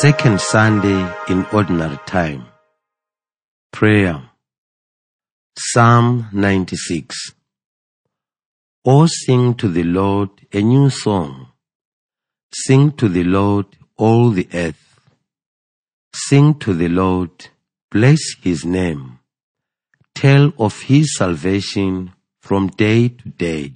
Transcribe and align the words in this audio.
Second 0.00 0.40
Sunday 0.40 1.12
in 1.28 1.44
Ordinary 1.52 1.98
Time. 2.06 2.46
Prayer. 3.72 4.30
Psalm 5.58 6.28
96. 6.32 7.16
O 8.84 9.06
sing 9.06 9.54
to 9.54 9.66
the 9.66 9.82
Lord 9.82 10.30
a 10.52 10.62
new 10.62 10.88
song. 10.88 11.48
Sing 12.54 12.92
to 12.92 13.08
the 13.08 13.24
Lord 13.24 13.66
all 13.96 14.30
the 14.30 14.48
earth. 14.54 15.00
Sing 16.14 16.54
to 16.60 16.74
the 16.74 16.88
Lord, 16.88 17.48
bless 17.90 18.20
his 18.40 18.64
name. 18.64 19.18
Tell 20.14 20.52
of 20.60 20.82
his 20.82 21.16
salvation 21.16 22.12
from 22.40 22.68
day 22.68 23.08
to 23.08 23.28
day. 23.30 23.72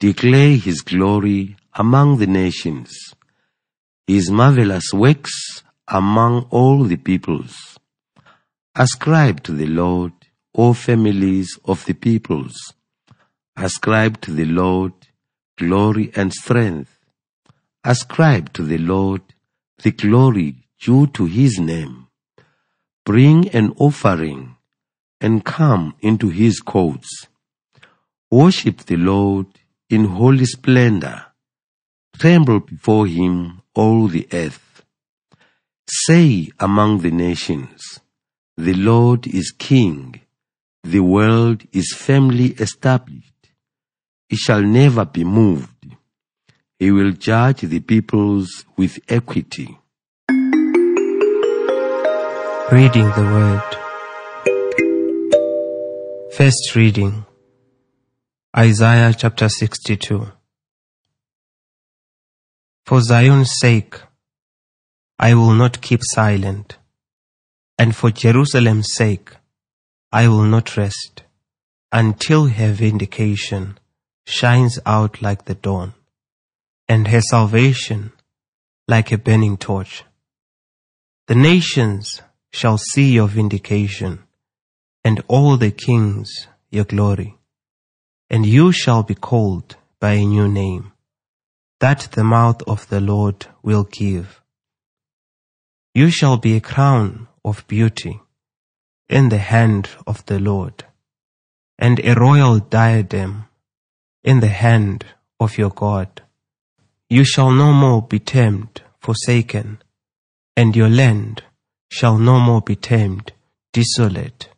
Declare 0.00 0.56
his 0.56 0.80
glory 0.80 1.56
among 1.74 2.16
the 2.16 2.26
nations, 2.26 3.14
his 4.06 4.30
marvelous 4.30 4.92
works 4.92 5.62
among 5.88 6.46
all 6.50 6.84
the 6.84 6.96
peoples. 6.96 7.78
Ascribe 8.74 9.42
to 9.44 9.52
the 9.52 9.66
Lord, 9.66 10.12
O 10.54 10.72
families 10.72 11.58
of 11.64 11.84
the 11.84 11.94
peoples. 11.94 12.74
Ascribe 13.56 14.20
to 14.22 14.32
the 14.32 14.46
Lord 14.46 14.92
glory 15.58 16.10
and 16.14 16.32
strength. 16.32 16.98
Ascribe 17.84 18.52
to 18.54 18.62
the 18.62 18.78
Lord 18.78 19.22
the 19.82 19.92
glory 19.92 20.68
due 20.80 21.06
to 21.08 21.26
his 21.26 21.58
name. 21.58 22.08
Bring 23.04 23.48
an 23.50 23.74
offering 23.78 24.56
and 25.20 25.44
come 25.44 25.94
into 26.00 26.28
his 26.28 26.60
courts. 26.60 27.26
Worship 28.30 28.78
the 28.78 28.96
Lord 28.96 29.46
in 29.90 30.04
holy 30.06 30.46
splendor. 30.46 31.26
Tremble 32.16 32.60
before 32.60 33.06
him, 33.06 33.61
all 33.74 34.08
the 34.08 34.26
earth. 34.32 34.82
Say 35.86 36.50
among 36.58 36.98
the 37.00 37.10
nations, 37.10 38.00
the 38.56 38.74
Lord 38.74 39.26
is 39.26 39.52
king. 39.56 40.20
The 40.84 41.00
world 41.00 41.64
is 41.72 41.92
firmly 41.96 42.52
established. 42.58 43.32
It 44.28 44.38
shall 44.38 44.62
never 44.62 45.04
be 45.04 45.24
moved. 45.24 45.96
He 46.78 46.90
will 46.90 47.12
judge 47.12 47.60
the 47.60 47.80
peoples 47.80 48.64
with 48.76 48.98
equity. 49.08 49.78
Reading 52.70 53.08
the 53.10 53.28
Word. 53.36 53.62
First 56.32 56.74
reading 56.74 57.24
Isaiah 58.56 59.14
chapter 59.16 59.48
62. 59.48 60.41
For 62.84 63.00
Zion's 63.00 63.52
sake, 63.60 64.00
I 65.16 65.34
will 65.34 65.54
not 65.54 65.80
keep 65.80 66.00
silent, 66.02 66.78
and 67.78 67.94
for 67.94 68.10
Jerusalem's 68.10 68.92
sake, 68.94 69.30
I 70.10 70.26
will 70.26 70.44
not 70.44 70.76
rest 70.76 71.22
until 71.92 72.46
her 72.46 72.72
vindication 72.72 73.78
shines 74.26 74.80
out 74.84 75.22
like 75.22 75.44
the 75.44 75.54
dawn, 75.54 75.94
and 76.88 77.06
her 77.06 77.20
salvation 77.20 78.12
like 78.88 79.12
a 79.12 79.18
burning 79.18 79.56
torch. 79.56 80.04
The 81.28 81.36
nations 81.36 82.20
shall 82.52 82.78
see 82.78 83.12
your 83.12 83.28
vindication, 83.28 84.24
and 85.04 85.22
all 85.28 85.56
the 85.56 85.70
kings 85.70 86.48
your 86.70 86.84
glory, 86.84 87.38
and 88.28 88.44
you 88.44 88.72
shall 88.72 89.04
be 89.04 89.14
called 89.14 89.76
by 90.00 90.14
a 90.14 90.26
new 90.26 90.48
name 90.48 90.91
that 91.82 92.02
the 92.12 92.22
mouth 92.22 92.62
of 92.68 92.88
the 92.90 93.00
Lord 93.00 93.46
will 93.60 93.82
give. 93.82 94.40
You 95.96 96.10
shall 96.10 96.36
be 96.36 96.54
a 96.54 96.60
crown 96.60 97.26
of 97.44 97.66
beauty 97.66 98.20
in 99.08 99.30
the 99.30 99.38
hand 99.38 99.90
of 100.06 100.24
the 100.26 100.38
Lord, 100.38 100.84
and 101.80 101.98
a 101.98 102.14
royal 102.14 102.60
diadem 102.60 103.46
in 104.22 104.38
the 104.38 104.54
hand 104.64 105.04
of 105.40 105.58
your 105.58 105.70
God. 105.70 106.22
You 107.10 107.24
shall 107.24 107.50
no 107.50 107.72
more 107.72 108.00
be 108.00 108.20
termed 108.20 108.82
forsaken, 109.00 109.82
and 110.56 110.76
your 110.76 110.88
land 110.88 111.42
shall 111.90 112.16
no 112.16 112.38
more 112.38 112.62
be 112.62 112.76
termed 112.76 113.32
desolate. 113.72 114.50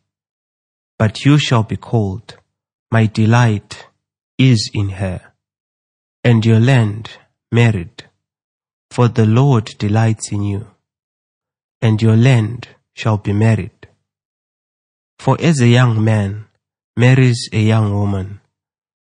But 0.99 1.25
you 1.25 1.39
shall 1.39 1.63
be 1.63 1.77
called, 1.77 2.37
My 2.91 3.07
delight 3.07 3.87
is 4.37 4.69
in 4.75 4.89
her 5.01 5.33
and 6.25 6.43
your 6.43 6.59
land 6.59 7.11
married, 7.51 8.05
for 8.89 9.07
the 9.07 9.27
Lord 9.27 9.65
delights 9.77 10.31
in 10.31 10.41
you, 10.41 10.65
and 11.83 12.01
your 12.01 12.17
land 12.17 12.69
shall 12.95 13.17
be 13.17 13.31
married. 13.31 13.87
For 15.19 15.37
as 15.39 15.61
a 15.61 15.67
young 15.67 16.03
man 16.03 16.45
marries 16.97 17.47
a 17.53 17.59
young 17.59 17.93
woman, 17.93 18.41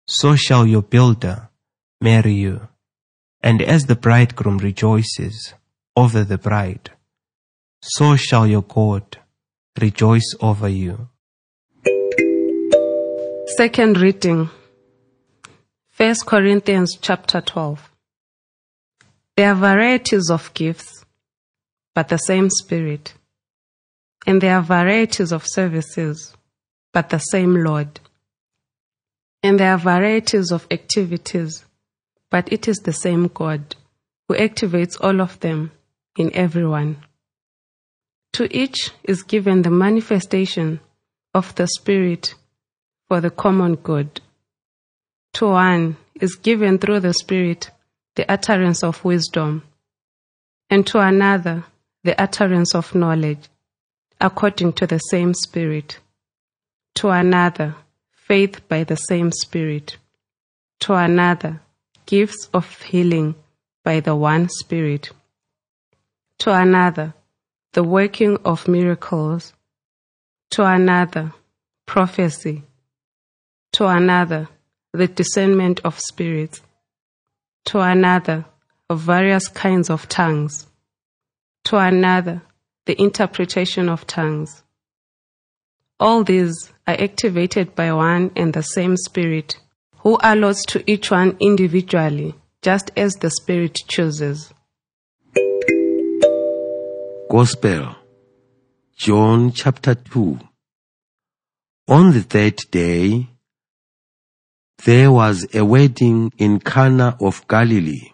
so 0.08 0.34
shall 0.34 0.66
your 0.66 0.82
builder 0.82 1.48
marry 2.00 2.34
you, 2.34 2.68
and 3.40 3.62
as 3.62 3.86
the 3.86 3.94
bridegroom 3.94 4.58
rejoices 4.58 5.54
over 5.96 6.24
the 6.24 6.38
bride, 6.38 6.90
so 7.80 8.16
shall 8.16 8.48
your 8.48 8.62
God 8.62 9.18
rejoice 9.80 10.34
over 10.40 10.68
you. 10.68 11.08
Second 13.56 13.98
reading 13.98 14.50
1 16.02 16.16
Corinthians 16.26 16.98
chapter 17.00 17.40
12. 17.40 17.88
There 19.36 19.52
are 19.52 19.54
varieties 19.54 20.30
of 20.32 20.52
gifts, 20.52 21.04
but 21.94 22.08
the 22.08 22.16
same 22.16 22.50
Spirit. 22.50 23.14
And 24.26 24.40
there 24.40 24.56
are 24.56 24.62
varieties 24.62 25.30
of 25.30 25.46
services, 25.46 26.36
but 26.92 27.10
the 27.10 27.20
same 27.20 27.54
Lord. 27.54 28.00
And 29.44 29.60
there 29.60 29.74
are 29.74 29.78
varieties 29.78 30.50
of 30.50 30.66
activities, 30.72 31.64
but 32.30 32.52
it 32.52 32.66
is 32.66 32.78
the 32.78 32.92
same 32.92 33.28
God 33.28 33.76
who 34.26 34.34
activates 34.34 34.96
all 35.00 35.20
of 35.20 35.38
them 35.38 35.70
in 36.18 36.34
everyone. 36.34 36.96
To 38.32 38.48
each 38.50 38.90
is 39.04 39.22
given 39.22 39.62
the 39.62 39.70
manifestation 39.70 40.80
of 41.32 41.54
the 41.54 41.68
Spirit 41.68 42.34
for 43.06 43.20
the 43.20 43.30
common 43.30 43.76
good. 43.76 44.20
To 45.34 45.48
one 45.48 45.96
is 46.20 46.34
given 46.34 46.78
through 46.78 47.00
the 47.00 47.14
Spirit 47.14 47.70
the 48.14 48.30
utterance 48.30 48.84
of 48.84 49.04
wisdom, 49.04 49.62
and 50.68 50.86
to 50.86 51.00
another 51.00 51.64
the 52.04 52.20
utterance 52.20 52.74
of 52.74 52.94
knowledge, 52.94 53.48
according 54.20 54.74
to 54.74 54.86
the 54.86 54.98
same 54.98 55.32
Spirit. 55.34 55.98
To 56.96 57.08
another, 57.08 57.74
faith 58.10 58.68
by 58.68 58.84
the 58.84 58.96
same 58.96 59.32
Spirit. 59.32 59.96
To 60.80 60.94
another, 60.94 61.60
gifts 62.06 62.48
of 62.52 62.82
healing 62.82 63.34
by 63.82 64.00
the 64.00 64.14
one 64.14 64.48
Spirit. 64.48 65.10
To 66.38 66.52
another, 66.52 67.14
the 67.72 67.82
working 67.82 68.36
of 68.44 68.68
miracles. 68.68 69.54
To 70.50 70.64
another, 70.66 71.32
prophecy. 71.86 72.64
To 73.72 73.86
another, 73.86 74.48
the 74.92 75.08
discernment 75.08 75.80
of 75.84 75.98
spirits, 75.98 76.60
to 77.64 77.80
another, 77.80 78.44
of 78.90 79.00
various 79.00 79.48
kinds 79.48 79.88
of 79.88 80.08
tongues, 80.08 80.66
to 81.64 81.78
another, 81.78 82.42
the 82.84 83.00
interpretation 83.00 83.88
of 83.88 84.06
tongues. 84.06 84.62
All 85.98 86.24
these 86.24 86.72
are 86.86 87.00
activated 87.00 87.74
by 87.74 87.92
one 87.92 88.32
and 88.36 88.52
the 88.52 88.62
same 88.62 88.96
Spirit, 88.96 89.58
who 90.00 90.18
allots 90.18 90.66
to 90.66 90.82
each 90.90 91.10
one 91.10 91.36
individually, 91.40 92.34
just 92.60 92.90
as 92.96 93.14
the 93.14 93.30
Spirit 93.30 93.78
chooses. 93.88 94.52
Gospel, 97.30 97.96
John 98.98 99.52
chapter 99.52 99.94
2. 99.94 100.38
On 101.88 102.12
the 102.12 102.22
third 102.22 102.56
day, 102.70 103.28
there 104.84 105.12
was 105.12 105.46
a 105.54 105.64
wedding 105.64 106.32
in 106.38 106.58
Cana 106.58 107.16
of 107.20 107.46
Galilee, 107.46 108.10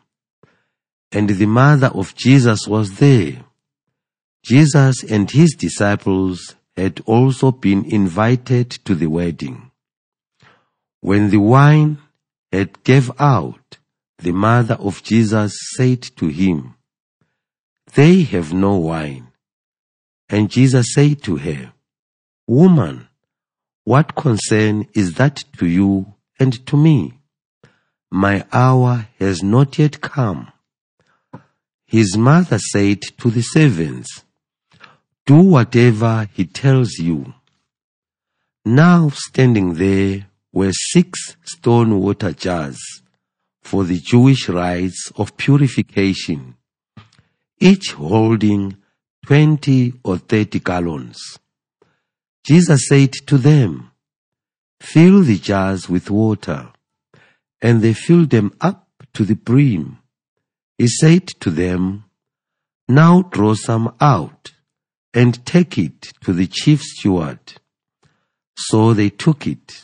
and 1.11 1.29
the 1.29 1.47
mother 1.47 1.87
of 1.88 2.15
Jesus 2.15 2.67
was 2.67 2.99
there. 2.99 3.44
Jesus 4.44 5.03
and 5.03 5.31
his 5.31 5.55
disciples 5.59 6.56
had 6.76 7.00
also 7.06 7.53
been 7.53 7.85
invited 7.87 8.70
to 8.70 8.94
the 8.94 9.06
wedding. 9.06 9.70
When 11.00 11.31
the 11.31 11.38
wine 11.38 11.99
had 12.53 12.82
gave 12.85 13.11
out, 13.19 13.79
the 14.19 14.32
mother 14.32 14.75
of 14.75 15.03
Jesus 15.03 15.56
said 15.76 16.03
to 16.17 16.29
him, 16.29 16.75
They 17.94 18.23
have 18.25 18.53
no 18.53 18.76
wine. 18.76 19.29
And 20.29 20.50
Jesus 20.50 20.93
said 20.93 21.23
to 21.23 21.37
her, 21.37 21.73
Woman, 22.47 23.09
what 23.85 24.14
concern 24.14 24.87
is 24.93 25.14
that 25.14 25.44
to 25.59 25.67
you 25.67 26.14
and 26.38 26.67
to 26.67 26.76
me, 26.76 27.14
My 28.11 28.44
hour 28.52 29.08
has 29.19 29.43
not 29.43 29.79
yet 29.79 30.00
come. 30.00 30.52
his 31.87 32.19
mother 32.19 32.58
said 32.58 33.00
to 33.17 33.31
the 33.31 33.40
servants, 33.43 34.23
Do 35.25 35.37
whatever 35.37 36.29
he 36.35 36.44
tells 36.44 36.99
you. 36.99 37.32
Now 38.64 39.08
standing 39.08 39.75
there 39.75 40.26
were 40.52 40.73
six 40.73 41.37
stone 41.44 41.99
water 41.99 42.32
jars 42.32 42.79
for 43.62 43.85
the 43.85 43.99
Jewish 43.99 44.49
rites 44.49 45.11
of 45.17 45.37
purification, 45.38 46.56
each 47.58 47.93
holding 47.93 48.76
twenty 49.25 49.94
or 50.05 50.19
thirty 50.19 50.61
gallons. 50.61 51.38
Jesus 52.44 52.88
said 52.88 53.12
to 53.26 53.38
them, 53.38 53.88
Fill 54.81 55.23
the 55.23 55.39
jars 55.39 55.89
with 55.89 56.11
water. 56.11 56.71
And 57.61 57.83
they 57.83 57.93
filled 57.93 58.31
them 58.31 58.53
up 58.61 58.89
to 59.15 59.25
the 59.25 59.35
brim. 59.35 59.99
He 60.77 60.87
said 60.87 61.27
to 61.41 61.51
them, 61.51 62.05
Now 62.89 63.23
draw 63.23 63.55
some 63.55 63.95
out 64.01 64.53
and 65.13 65.45
take 65.45 65.77
it 65.79 66.13
to 66.23 66.33
the 66.33 66.47
chief 66.47 66.83
steward. 66.83 67.41
So 68.57 68.95
they 68.95 69.11
took 69.11 69.47
it. 69.47 69.83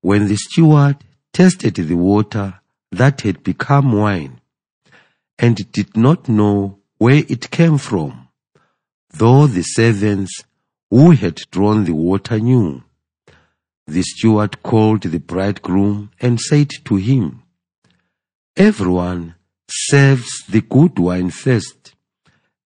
When 0.00 0.28
the 0.28 0.36
steward 0.36 0.96
tasted 1.32 1.74
the 1.74 1.96
water 1.96 2.60
that 2.90 3.20
had 3.22 3.42
become 3.42 3.92
wine, 3.92 4.40
and 5.38 5.70
did 5.72 5.96
not 5.96 6.28
know 6.28 6.78
where 6.98 7.22
it 7.28 7.50
came 7.50 7.78
from, 7.78 8.28
though 9.10 9.46
the 9.46 9.62
servants 9.62 10.42
who 10.90 11.12
had 11.12 11.36
drawn 11.50 11.84
the 11.84 11.94
water 11.94 12.38
knew. 12.38 12.82
The 13.88 14.02
steward 14.02 14.62
called 14.62 15.04
the 15.04 15.18
bridegroom 15.18 16.10
and 16.20 16.38
said 16.38 16.68
to 16.84 16.96
him, 16.96 17.42
Everyone 18.54 19.34
serves 19.66 20.44
the 20.46 20.60
good 20.60 20.98
wine 20.98 21.30
first, 21.30 21.94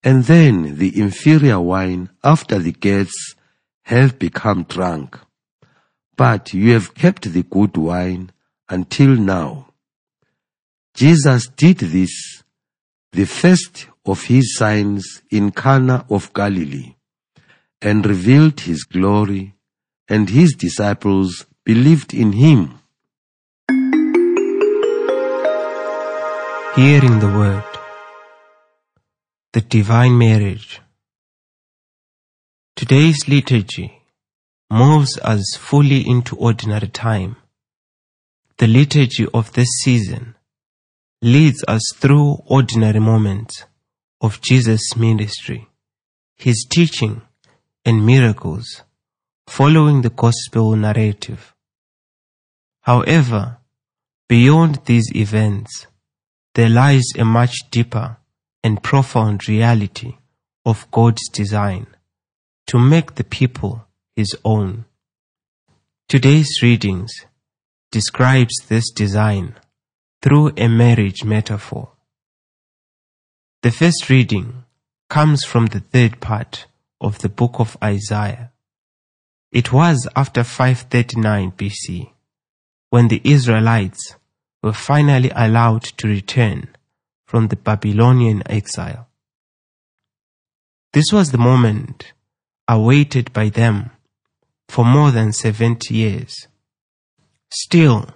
and 0.02 0.24
then 0.24 0.78
the 0.78 0.98
inferior 1.00 1.60
wine 1.60 2.10
after 2.24 2.58
the 2.58 2.72
guests 2.72 3.36
have 3.82 4.18
become 4.18 4.64
drunk. 4.64 5.16
But 6.16 6.54
you 6.54 6.72
have 6.72 6.92
kept 6.92 7.32
the 7.32 7.44
good 7.44 7.76
wine 7.76 8.32
until 8.68 9.14
now. 9.14 9.68
Jesus 10.92 11.46
did 11.46 11.78
this, 11.78 12.42
the 13.12 13.26
first 13.26 13.86
of 14.04 14.24
his 14.24 14.56
signs 14.56 15.22
in 15.30 15.52
Cana 15.52 16.04
of 16.10 16.32
Galilee, 16.34 16.96
and 17.80 18.04
revealed 18.04 18.58
his 18.58 18.82
glory, 18.82 19.51
and 20.12 20.28
his 20.28 20.52
disciples 20.52 21.46
believed 21.64 22.12
in 22.12 22.32
him. 22.32 22.78
Hearing 26.76 27.18
the 27.20 27.32
Word. 27.38 27.64
The 29.54 29.62
Divine 29.62 30.18
Marriage. 30.18 30.82
Today's 32.76 33.26
liturgy 33.26 34.02
moves 34.70 35.18
us 35.22 35.56
fully 35.58 36.06
into 36.06 36.36
ordinary 36.36 36.88
time. 36.88 37.36
The 38.58 38.66
liturgy 38.66 39.26
of 39.32 39.54
this 39.54 39.70
season 39.82 40.34
leads 41.22 41.64
us 41.66 41.84
through 41.94 42.42
ordinary 42.44 43.00
moments 43.00 43.64
of 44.20 44.42
Jesus' 44.42 44.94
ministry, 44.94 45.68
his 46.36 46.66
teaching 46.68 47.22
and 47.86 48.04
miracles 48.04 48.82
following 49.46 50.02
the 50.02 50.10
gospel 50.10 50.76
narrative. 50.76 51.54
However, 52.82 53.58
beyond 54.28 54.80
these 54.86 55.10
events, 55.14 55.86
there 56.54 56.68
lies 56.68 57.04
a 57.18 57.24
much 57.24 57.54
deeper 57.70 58.18
and 58.62 58.82
profound 58.82 59.48
reality 59.48 60.16
of 60.64 60.90
God's 60.90 61.28
design 61.28 61.86
to 62.66 62.78
make 62.78 63.16
the 63.16 63.24
people 63.24 63.86
his 64.14 64.36
own. 64.44 64.84
Today's 66.08 66.60
readings 66.62 67.12
describes 67.90 68.54
this 68.68 68.90
design 68.90 69.54
through 70.22 70.52
a 70.56 70.68
marriage 70.68 71.24
metaphor. 71.24 71.90
The 73.62 73.72
first 73.72 74.08
reading 74.08 74.64
comes 75.08 75.44
from 75.44 75.66
the 75.66 75.80
third 75.80 76.20
part 76.20 76.66
of 77.00 77.18
the 77.18 77.28
book 77.28 77.58
of 77.58 77.76
Isaiah. 77.82 78.51
It 79.52 79.72
was 79.72 80.08
after 80.16 80.44
539 80.44 81.52
BC 81.52 82.10
when 82.88 83.08
the 83.08 83.20
Israelites 83.22 84.16
were 84.62 84.72
finally 84.72 85.30
allowed 85.34 85.82
to 85.98 86.08
return 86.08 86.68
from 87.26 87.48
the 87.48 87.56
Babylonian 87.56 88.42
exile. 88.50 89.08
This 90.92 91.12
was 91.12 91.32
the 91.32 91.38
moment 91.38 92.12
awaited 92.68 93.32
by 93.32 93.48
them 93.48 93.90
for 94.68 94.84
more 94.84 95.10
than 95.10 95.32
70 95.32 95.94
years. 95.94 96.34
Still, 97.50 98.08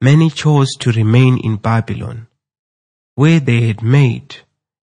many 0.00 0.28
chose 0.28 0.70
to 0.80 0.92
remain 0.92 1.38
in 1.38 1.56
Babylon, 1.56 2.26
where 3.14 3.40
they 3.40 3.66
had 3.66 3.82
made 3.82 4.36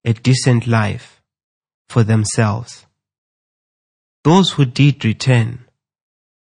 a 0.04 0.14
decent 0.14 0.66
life 0.66 1.22
for 1.88 2.04
themselves. 2.04 2.87
Those 4.28 4.50
who 4.52 4.66
did 4.66 5.06
return 5.06 5.70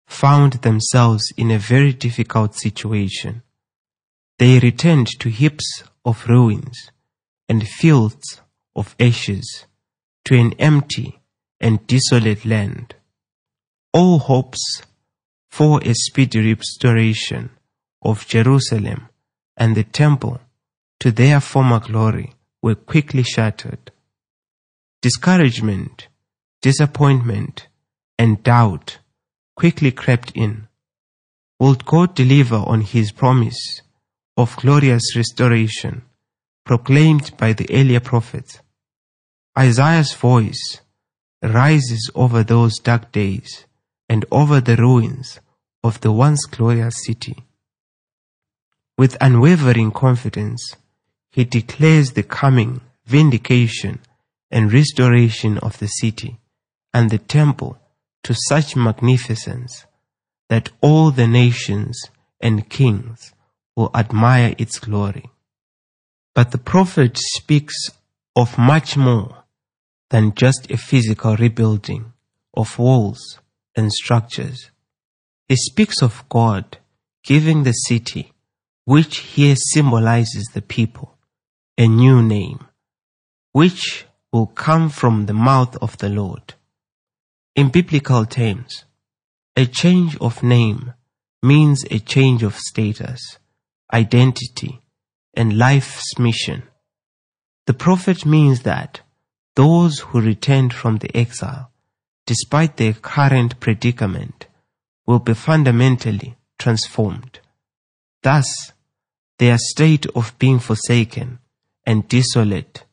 found 0.07 0.53
themselves 0.61 1.33
in 1.35 1.51
a 1.51 1.59
very 1.59 1.91
difficult 1.91 2.55
situation. 2.55 3.43
They 4.39 4.57
returned 4.59 5.07
to 5.19 5.27
heaps 5.27 5.83
of 6.05 6.25
ruins 6.29 6.91
and 7.49 7.67
fields 7.67 8.39
of 8.73 8.95
ashes 9.01 9.65
to 10.23 10.39
an 10.39 10.53
empty 10.59 11.19
and 11.59 11.85
desolate 11.85 12.45
land. 12.45 12.95
All 13.91 14.17
hopes 14.19 14.83
for 15.51 15.81
a 15.83 15.93
speedy 15.93 16.53
restoration 16.53 17.49
of 18.01 18.25
Jerusalem 18.29 19.09
and 19.57 19.75
the 19.75 19.83
temple 19.83 20.39
to 21.01 21.11
their 21.11 21.41
former 21.41 21.81
glory 21.81 22.33
were 22.61 22.75
quickly 22.75 23.23
shattered. 23.23 23.91
Discouragement, 25.01 26.07
disappointment, 26.61 27.67
and 28.23 28.41
doubt 28.41 28.99
quickly 29.53 29.91
crept 29.91 30.31
in. 30.33 30.69
Would 31.59 31.83
God 31.83 32.15
deliver 32.15 32.55
on 32.55 32.79
his 32.79 33.11
promise 33.11 33.81
of 34.37 34.55
glorious 34.55 35.13
restoration 35.13 36.03
proclaimed 36.65 37.35
by 37.35 37.51
the 37.51 37.67
earlier 37.69 37.99
prophets? 37.99 38.61
Isaiah's 39.59 40.13
voice 40.13 40.79
rises 41.41 42.09
over 42.15 42.43
those 42.43 42.79
dark 42.79 43.11
days 43.11 43.65
and 44.07 44.23
over 44.31 44.61
the 44.61 44.77
ruins 44.77 45.41
of 45.83 45.99
the 45.99 46.13
once 46.13 46.45
glorious 46.45 46.95
city. 47.05 47.43
With 48.97 49.17
unwavering 49.19 49.91
confidence, 49.91 50.77
he 51.29 51.43
declares 51.43 52.13
the 52.13 52.23
coming 52.23 52.79
vindication 53.05 53.99
and 54.49 54.71
restoration 54.71 55.57
of 55.57 55.77
the 55.79 55.87
city 55.87 56.37
and 56.93 57.09
the 57.09 57.17
temple 57.19 57.77
to 58.23 58.35
such 58.47 58.75
magnificence 58.75 59.85
that 60.49 60.71
all 60.81 61.11
the 61.11 61.27
nations 61.27 62.09
and 62.41 62.69
kings 62.69 63.33
will 63.75 63.91
admire 63.93 64.55
its 64.57 64.79
glory. 64.79 65.29
But 66.35 66.51
the 66.51 66.57
prophet 66.57 67.17
speaks 67.17 67.75
of 68.35 68.57
much 68.57 68.97
more 68.97 69.43
than 70.09 70.35
just 70.35 70.69
a 70.69 70.77
physical 70.77 71.35
rebuilding 71.35 72.13
of 72.53 72.77
walls 72.77 73.39
and 73.75 73.91
structures. 73.91 74.69
He 75.47 75.55
speaks 75.55 76.01
of 76.01 76.23
God 76.29 76.77
giving 77.23 77.63
the 77.63 77.71
city, 77.71 78.33
which 78.85 79.17
here 79.19 79.55
symbolizes 79.55 80.49
the 80.53 80.61
people, 80.61 81.17
a 81.77 81.87
new 81.87 82.21
name, 82.21 82.67
which 83.53 84.05
will 84.31 84.47
come 84.47 84.89
from 84.89 85.25
the 85.25 85.33
mouth 85.33 85.77
of 85.77 85.97
the 85.97 86.09
Lord. 86.09 86.55
In 87.55 87.69
biblical 87.69 88.25
terms, 88.25 88.83
a 89.55 89.67
change 89.67 90.17
of 90.17 90.41
name 90.41 90.93
means 91.43 91.83
a 91.91 91.99
change 91.99 92.41
of 92.41 92.57
status, 92.57 93.37
identity, 93.93 94.81
and 95.35 95.55
life's 95.55 96.17
mission. 96.17 96.63
The 97.67 97.75
prophet 97.75 98.25
means 98.25 98.63
that 98.63 99.01
those 99.55 99.99
who 99.99 100.19
returned 100.19 100.73
from 100.73 100.97
the 100.97 101.15
exile, 101.15 101.69
despite 102.25 102.77
their 102.77 102.93
current 102.93 103.59
predicament, 103.59 104.47
will 105.05 105.19
be 105.19 105.35
fundamentally 105.35 106.35
transformed. 106.57 107.39
Thus, 108.23 108.71
their 109.37 109.59
state 109.59 110.07
of 110.15 110.39
being 110.39 110.57
forsaken 110.57 111.37
and 111.85 112.07
desolate 112.07 112.83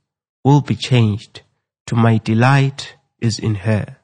will 0.45 0.61
be 0.61 0.77
changed 0.77 1.41
to 1.87 1.95
my 1.95 2.19
delight 2.19 2.97
is 3.21 3.39
in 3.39 3.55
her 3.55 3.97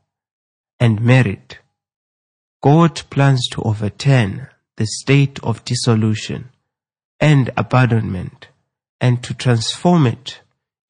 and 0.79 1.01
merit. 1.01 1.59
God 2.63 3.03
plans 3.11 3.47
to 3.53 3.63
overturn 3.63 4.49
the 4.77 4.87
state 4.87 5.39
of 5.43 5.65
dissolution 5.65 6.51
and 7.21 7.51
abandonment 7.57 8.49
and 9.01 9.23
to 9.23 9.35
transform 9.35 10.07
it 10.07 10.41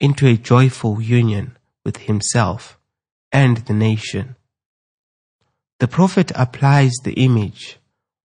into 0.01 0.27
a 0.27 0.37
joyful 0.37 1.01
union 1.01 1.57
with 1.85 1.99
himself 1.99 2.79
and 3.33 3.59
the 3.59 3.75
nation. 3.75 4.37
The 5.79 5.89
prophet 5.89 6.33
applies 6.35 6.93
the 7.03 7.15
image 7.15 7.79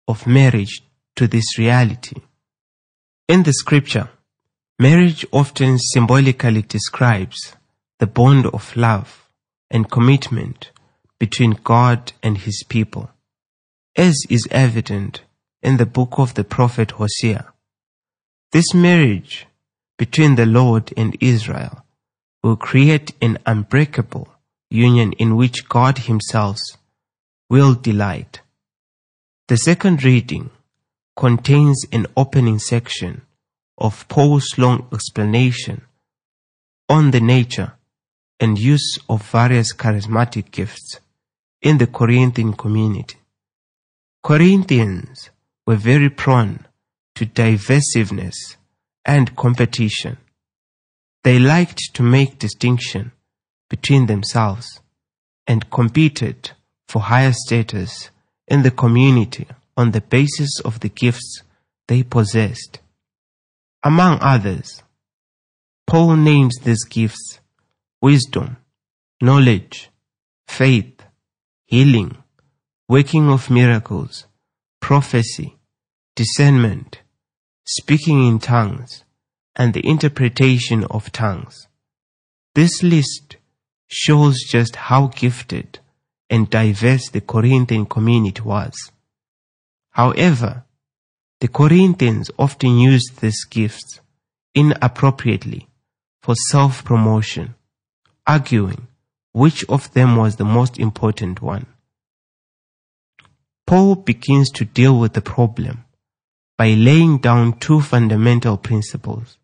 of 0.08 0.26
marriage 0.26 0.82
to 1.16 1.28
this 1.28 1.58
reality. 1.58 2.22
In 3.28 3.44
the 3.44 3.54
scripture, 3.54 4.10
marriage 4.80 5.26
often 5.32 5.78
symbolically 5.78 6.62
describes 6.62 7.56
the 8.00 8.08
bond 8.08 8.48
of 8.48 8.76
love 8.76 9.30
and 9.70 9.92
commitment 9.92 10.71
between 11.22 11.52
God 11.64 12.14
and 12.24 12.36
his 12.36 12.64
people, 12.68 13.12
as 13.96 14.16
is 14.28 14.48
evident 14.50 15.22
in 15.62 15.78
the 15.78 15.86
book 15.86 16.18
of 16.18 16.34
the 16.34 16.44
prophet 16.44 16.90
Hosea. 16.98 17.54
This 18.52 18.74
marriage 18.74 19.46
between 20.00 20.34
the 20.34 20.48
Lord 20.48 20.92
and 20.98 21.16
Israel 21.22 21.86
will 22.42 22.56
create 22.56 23.14
an 23.22 23.38
unbreakable 23.46 24.30
union 24.72 25.14
in 25.20 25.36
which 25.36 25.70
God 25.70 26.00
himself 26.10 26.58
will 27.52 27.76
delight. 27.76 28.42
The 29.48 29.58
second 29.58 30.04
reading 30.04 30.50
contains 31.16 31.86
an 31.92 32.08
opening 32.18 32.58
section 32.58 33.22
of 33.78 34.08
Paul's 34.08 34.58
long 34.58 34.88
explanation 34.92 35.84
on 36.90 37.12
the 37.12 37.22
nature 37.22 37.74
and 38.40 38.58
use 38.58 38.98
of 39.08 39.22
various 39.22 39.72
charismatic 39.72 40.50
gifts 40.50 41.00
in 41.62 41.78
the 41.78 41.88
Corinthian 41.88 42.54
community. 42.54 43.18
Corinthians 44.24 45.30
were 45.66 45.76
very 45.76 46.10
prone 46.10 46.66
to 47.16 47.26
divisiveness 47.26 48.36
and 49.06 49.36
competition. 49.36 50.18
They 51.24 51.40
liked 51.40 51.94
to 51.94 52.04
make 52.04 52.40
distinction 52.40 53.12
between 53.70 54.08
themselves 54.08 54.82
and 55.48 55.70
competed 55.70 56.52
for 56.88 57.02
higher 57.02 57.34
status 57.34 58.10
in 58.48 58.64
the 58.64 58.72
community 58.72 59.48
on 59.78 59.92
the 59.92 60.02
basis 60.02 60.60
of 60.66 60.80
the 60.80 60.90
gifts 60.90 61.44
they 61.88 62.04
possessed. 62.04 62.80
Among 63.84 64.20
others, 64.22 64.84
Paul 65.88 66.16
names 66.18 66.56
these 66.64 66.84
gifts 66.86 67.40
wisdom, 68.02 68.58
knowledge, 69.22 69.90
faith, 70.48 71.01
healing, 71.72 72.18
working 72.90 73.30
of 73.30 73.50
miracles, 73.50 74.26
prophecy, 74.82 75.56
discernment, 76.18 77.00
speaking 77.64 78.28
in 78.28 78.40
tongues, 78.40 79.06
and 79.56 79.74
the 79.74 79.88
interpretation 79.88 80.84
of 80.92 81.14
tongues. 81.14 81.68
This 82.56 82.84
list 82.84 83.38
shows 83.88 84.36
just 84.50 84.76
how 84.76 85.08
gifted 85.08 85.80
and 86.30 86.50
diverse 86.50 87.10
the 87.10 87.22
Corinthian 87.22 87.86
community 87.86 88.42
was. 88.42 88.74
However, 89.92 90.66
the 91.40 91.48
Corinthians 91.48 92.30
often 92.38 92.80
used 92.80 93.22
these 93.22 93.46
gifts 93.46 94.02
inappropriately 94.54 95.70
for 96.22 96.36
self-promotion, 96.50 97.56
arguing 98.28 98.88
which 99.34 99.64
of 99.70 99.94
them 99.94 100.16
was 100.16 100.36
the 100.36 100.46
most 100.46 100.78
important 100.80 101.42
one. 101.42 101.66
Paul 103.66 103.96
begins 103.96 104.50
to 104.52 104.66
deal 104.66 105.00
with 105.00 105.14
the 105.14 105.22
problem 105.22 105.86
by 106.58 106.74
laying 106.74 107.18
down 107.20 107.58
two 107.60 107.82
fundamental 107.82 108.58
principles. 108.58 109.38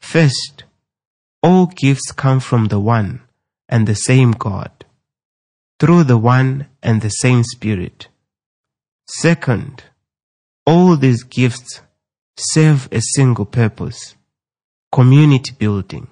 First, 0.00 0.64
all 1.42 1.66
gifts 1.66 2.12
come 2.12 2.40
from 2.40 2.68
the 2.68 2.78
one 2.78 3.22
and 3.68 3.86
the 3.86 3.94
same 3.94 4.32
God, 4.32 4.70
through 5.78 6.04
the 6.04 6.18
one 6.18 6.66
and 6.82 7.00
the 7.00 7.08
same 7.08 7.42
Spirit. 7.44 8.08
Second, 9.08 9.84
all 10.64 10.96
these 10.96 11.24
gifts 11.24 11.80
serve 12.36 12.88
a 12.92 13.00
single 13.00 13.46
purpose, 13.46 14.14
community 14.92 15.52
building. 15.58 16.08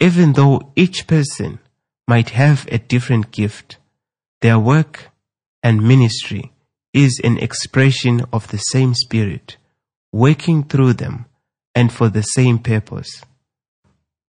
Even 0.00 0.34
though 0.34 0.72
each 0.76 1.06
person 1.06 1.58
might 2.08 2.30
have 2.30 2.66
a 2.72 2.78
different 2.78 3.30
gift, 3.30 3.76
their 4.40 4.58
work 4.58 5.10
and 5.62 5.86
ministry 5.86 6.50
is 6.94 7.20
an 7.22 7.38
expression 7.38 8.24
of 8.32 8.48
the 8.48 8.58
same 8.58 8.94
Spirit, 8.94 9.58
working 10.10 10.64
through 10.64 10.94
them 10.94 11.26
and 11.74 11.92
for 11.92 12.08
the 12.08 12.22
same 12.22 12.58
purpose. 12.58 13.22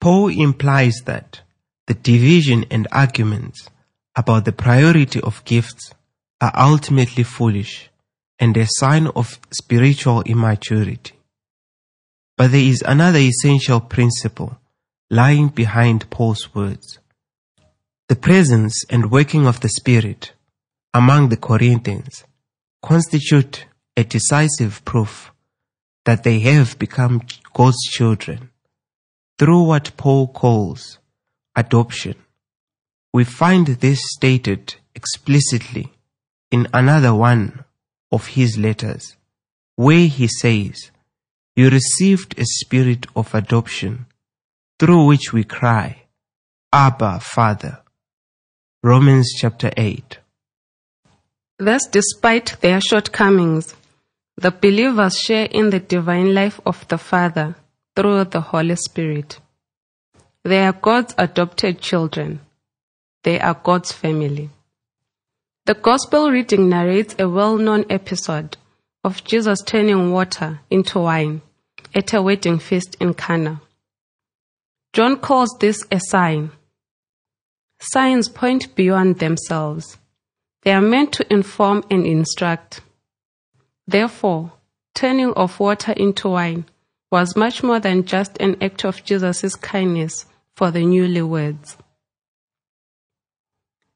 Paul 0.01 0.27
implies 0.29 0.95
that 1.05 1.41
the 1.88 1.93
division 1.93 2.65
and 2.69 2.88
arguments 2.91 3.69
about 4.15 4.45
the 4.45 4.51
priority 4.51 5.21
of 5.21 5.43
gifts 5.45 5.93
are 6.41 6.51
ultimately 6.55 7.24
foolish 7.24 7.89
and 8.39 8.55
a 8.55 8.67
sign 8.67 9.07
of 9.07 9.39
spiritual 9.51 10.21
immaturity. 10.24 11.13
But 12.38 12.51
there 12.51 12.62
is 12.62 12.81
another 12.81 13.19
essential 13.19 13.81
principle 13.81 14.57
lying 15.09 15.50
behind 15.50 16.09
Paul's 16.09 16.53
words. 16.53 16.99
The 18.10 18.16
presence 18.16 18.86
and 18.89 19.12
working 19.12 19.46
of 19.46 19.60
the 19.60 19.70
Spirit 19.70 20.34
among 20.96 21.30
the 21.30 21.38
Corinthians 21.38 22.24
constitute 22.82 23.66
a 23.96 24.04
decisive 24.04 24.84
proof 24.84 25.32
that 26.06 26.24
they 26.24 26.39
have 26.39 26.80
become 26.80 27.22
God's 27.54 27.84
children 27.92 28.50
through 29.38 29.62
what 29.62 29.96
Paul 29.96 30.28
calls 30.28 30.98
adoption. 31.56 32.16
We 33.13 33.25
find 33.25 33.68
this 33.68 34.01
stated 34.18 34.74
explicitly 34.96 35.94
in 36.50 36.68
another 36.74 37.13
one 37.13 37.63
of 38.12 38.25
his 38.25 38.58
letters, 38.58 39.18
where 39.75 40.08
he 40.08 40.28
says, 40.28 40.89
You 41.56 41.70
received 41.70 42.39
a 42.39 42.46
spirit 42.46 43.06
of 43.16 43.36
adoption, 43.36 44.08
through 44.80 45.06
which 45.06 45.32
we 45.32 45.44
cry, 45.44 46.06
Abba, 46.74 47.20
Father. 47.20 47.84
Romans 48.81 49.33
chapter 49.36 49.74
8. 49.75 50.19
Thus, 51.57 51.86
despite 51.91 52.62
their 52.62 52.79
shortcomings, 52.79 53.75
the 54.38 54.51
believers 54.51 55.19
share 55.19 55.48
in 55.51 55.69
the 55.69 55.81
divine 55.81 56.33
life 56.33 56.62
of 56.65 56.88
the 56.88 56.98
Father 56.98 57.55
through 57.93 58.24
the 58.24 58.39
Holy 58.39 58.77
Spirit. 58.77 59.41
They 60.45 60.63
are 60.65 60.71
God's 60.71 61.13
adopted 61.17 61.81
children. 61.81 62.39
They 63.24 63.38
are 63.41 63.53
God's 63.53 63.91
family. 63.91 64.50
The 65.65 65.74
Gospel 65.74 66.31
reading 66.31 66.69
narrates 66.69 67.17
a 67.19 67.27
well 67.27 67.57
known 67.57 67.83
episode 67.89 68.55
of 69.03 69.25
Jesus 69.25 69.62
turning 69.62 70.13
water 70.13 70.62
into 70.69 71.00
wine 71.00 71.41
at 71.93 72.13
a 72.13 72.21
wedding 72.21 72.59
feast 72.59 72.95
in 73.01 73.13
Cana. 73.13 73.59
John 74.93 75.17
calls 75.17 75.57
this 75.59 75.86
a 75.91 76.00
sign. 76.00 76.51
Signs 77.81 78.27
point 78.27 78.75
beyond 78.75 79.19
themselves. 79.19 79.98
They 80.63 80.74
are 80.74 80.81
meant 80.81 81.13
to 81.13 81.33
inform 81.33 81.83
and 81.89 82.05
instruct. 82.05 82.81
Therefore, 83.88 84.51
turning 84.93 85.31
of 85.33 85.59
water 85.59 85.93
into 85.93 86.29
wine 86.29 86.65
was 87.09 87.38
much 87.38 87.63
more 87.63 87.79
than 87.79 88.05
just 88.05 88.38
an 88.39 88.62
act 88.62 88.83
of 88.83 89.03
Jesus' 89.05 89.55
kindness 89.55 90.25
for 90.57 90.71
the 90.71 90.81
newlyweds. 90.81 91.77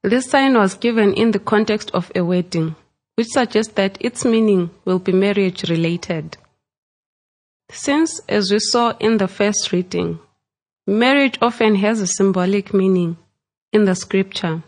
This 0.02 0.30
sign 0.30 0.56
was 0.56 0.76
given 0.76 1.14
in 1.14 1.32
the 1.32 1.40
context 1.40 1.92
of 1.92 2.12
a 2.16 2.24
wedding, 2.24 2.76
which 3.16 3.28
suggests 3.28 3.74
that 3.74 3.98
its 4.00 4.24
meaning 4.24 4.70
will 4.86 5.00
be 5.00 5.12
marriage 5.12 5.70
related. 5.70 6.38
Since, 7.70 8.22
as 8.30 8.50
we 8.50 8.60
saw 8.60 8.96
in 9.00 9.18
the 9.18 9.28
first 9.28 9.72
reading, 9.72 10.20
marriage 10.88 11.38
often 11.42 11.76
has 11.76 12.02
a 12.02 12.08
symbolic 12.08 12.74
meaning 12.74 13.18
in 13.74 13.86
the 13.86 13.96
scripture, 13.96 14.64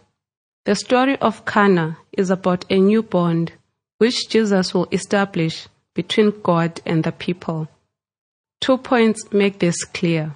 the 0.65 0.75
story 0.75 1.15
of 1.19 1.45
Cana 1.45 1.97
is 2.11 2.31
about 2.31 2.65
a 2.71 2.79
new 2.79 3.03
bond 3.03 3.53
which 3.99 4.27
Jesus 4.29 4.73
will 4.73 4.87
establish 4.91 5.67
between 5.93 6.41
God 6.41 6.81
and 6.85 7.03
the 7.03 7.11
people. 7.11 7.69
Two 8.59 8.77
points 8.77 9.31
make 9.31 9.59
this 9.59 9.83
clear. 9.83 10.33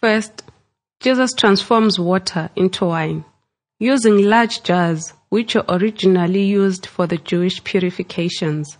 First, 0.00 0.44
Jesus 1.00 1.32
transforms 1.36 1.98
water 1.98 2.48
into 2.54 2.86
wine 2.86 3.24
using 3.80 4.24
large 4.24 4.62
jars 4.62 5.12
which 5.30 5.56
were 5.56 5.64
originally 5.68 6.44
used 6.44 6.86
for 6.86 7.08
the 7.08 7.18
Jewish 7.18 7.62
purifications. 7.64 8.78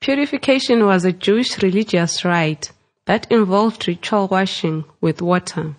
Purification 0.00 0.86
was 0.86 1.04
a 1.04 1.12
Jewish 1.12 1.60
religious 1.62 2.24
rite 2.24 2.70
that 3.06 3.30
involved 3.30 3.88
ritual 3.88 4.28
washing 4.28 4.84
with 5.00 5.20
water 5.20 5.74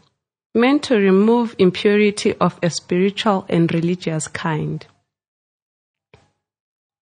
meant 0.53 0.83
to 0.83 0.95
remove 0.95 1.55
impurity 1.57 2.33
of 2.35 2.59
a 2.63 2.69
spiritual 2.69 3.45
and 3.49 3.73
religious 3.73 4.27
kind. 4.27 4.85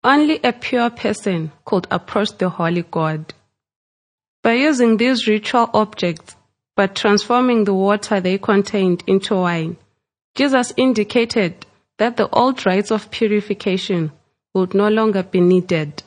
Only 0.04 0.40
a 0.44 0.54
pure 0.54 0.90
person 0.90 1.52
could 1.64 1.88
approach 1.90 2.38
the 2.38 2.50
holy 2.50 2.84
God. 2.84 3.34
By 4.44 4.54
using 4.54 4.98
these 4.98 5.28
ritual 5.28 5.70
objects, 5.74 6.36
but 6.75 6.96
transforming 6.96 7.64
the 7.64 7.74
water 7.74 8.20
they 8.20 8.38
contained 8.38 9.04
into 9.08 9.36
wine, 9.36 9.78
Jesus 10.36 10.74
indicated 10.78 11.66
that 11.98 12.18
the 12.18 12.30
old 12.30 12.66
rites 12.66 12.92
of 12.92 13.10
purification 13.10 14.12
would 14.54 14.74
no 14.74 14.90
longer 14.90 15.24
be 15.24 15.42
needed. 15.42 16.04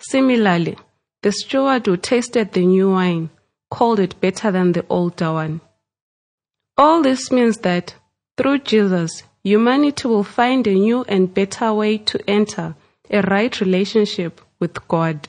Similarly, 0.00 0.78
the 1.22 1.32
steward 1.32 1.86
who 1.86 1.96
tasted 1.96 2.52
the 2.52 2.64
new 2.64 2.92
wine 2.92 3.30
called 3.70 4.00
it 4.00 4.20
better 4.20 4.50
than 4.50 4.72
the 4.72 4.86
older 4.88 5.32
one. 5.32 5.60
All 6.76 7.02
this 7.02 7.30
means 7.30 7.58
that 7.58 7.94
through 8.36 8.60
Jesus, 8.60 9.22
humanity 9.44 10.08
will 10.08 10.24
find 10.24 10.66
a 10.66 10.74
new 10.74 11.04
and 11.04 11.32
better 11.32 11.72
way 11.72 11.98
to 11.98 12.30
enter 12.30 12.74
a 13.10 13.20
right 13.22 13.60
relationship 13.60 14.40
with 14.58 14.88
God. 14.88 15.28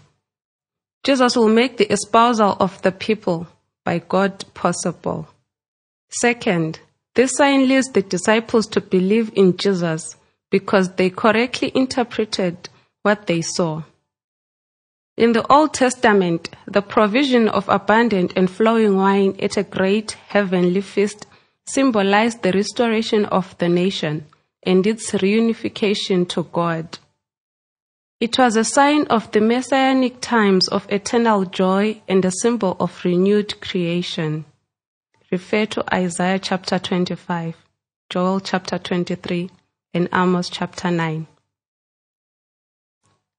Jesus 1.03 1.35
will 1.35 1.49
make 1.49 1.77
the 1.77 1.91
espousal 1.91 2.55
of 2.59 2.81
the 2.81 2.91
people 2.91 3.47
by 3.83 3.99
God 3.99 4.45
possible. 4.53 5.27
Second, 6.09 6.79
this 7.15 7.33
sign 7.35 7.67
leads 7.67 7.91
the 7.91 8.01
disciples 8.01 8.67
to 8.67 8.81
believe 8.81 9.31
in 9.35 9.57
Jesus 9.57 10.15
because 10.49 10.93
they 10.93 11.09
correctly 11.09 11.71
interpreted 11.75 12.69
what 13.01 13.27
they 13.27 13.41
saw. 13.41 13.83
In 15.17 15.33
the 15.33 15.45
Old 15.51 15.73
Testament, 15.73 16.49
the 16.65 16.81
provision 16.81 17.47
of 17.49 17.69
abundant 17.69 18.33
and 18.35 18.49
flowing 18.49 18.95
wine 18.95 19.35
at 19.39 19.57
a 19.57 19.63
great 19.63 20.13
heavenly 20.27 20.81
feast 20.81 21.27
symbolized 21.65 22.41
the 22.41 22.51
restoration 22.51 23.25
of 23.25 23.57
the 23.57 23.69
nation 23.69 24.25
and 24.63 24.85
its 24.85 25.11
reunification 25.11 26.27
to 26.29 26.43
God. 26.43 26.97
It 28.19 28.37
was 28.37 28.55
a 28.55 28.63
sign 28.63 29.07
of 29.07 29.31
the 29.31 29.41
messianic 29.41 30.21
times 30.21 30.67
of 30.69 30.89
eternal 30.89 31.45
joy 31.45 32.01
and 32.07 32.23
a 32.23 32.31
symbol 32.31 32.77
of 32.79 33.03
renewed 33.03 33.59
creation. 33.59 34.45
Refer 35.31 35.65
to 35.67 35.93
Isaiah 35.93 36.39
chapter 36.39 36.79
25, 36.79 37.55
Joel 38.09 38.39
chapter 38.39 38.77
23, 38.77 39.49
and 39.93 40.07
Amos 40.13 40.47
chapter 40.49 40.89
9. 40.89 41.27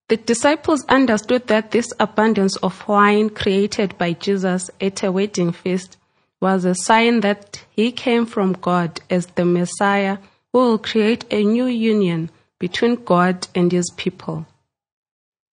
The 0.09 0.16
disciples 0.19 0.85
understood 0.87 1.47
that 1.47 1.71
this 1.71 1.90
abundance 1.99 2.57
of 2.57 2.87
wine 2.87 3.31
created 3.31 3.97
by 3.97 4.12
Jesus 4.12 4.71
at 4.81 5.02
a 5.02 5.11
wedding 5.11 5.52
feast 5.52 5.97
was 6.45 6.65
a 6.65 6.75
sign 6.89 7.21
that 7.27 7.65
he 7.79 7.87
came 8.05 8.27
from 8.35 8.53
God 8.71 9.01
as 9.17 9.25
the 9.27 9.47
Messiah 9.59 10.17
who 10.53 10.59
will 10.59 10.79
create 10.91 11.25
a 11.31 11.43
new 11.55 11.69
union 11.95 12.31
between 12.65 12.95
God 13.13 13.37
and 13.55 13.73
his 13.73 13.91
people 14.03 14.47